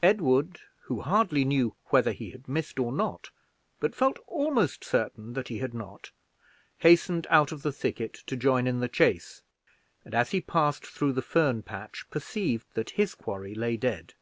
[0.00, 3.30] Edward, who hardly knew whether he had missed or not,
[3.80, 6.12] but felt almost certain that he had not,
[6.78, 9.42] hastened out of the thicket to join in the chase;
[10.04, 14.14] and, as he passed through the fern patch, perceived that his quarry lay dead.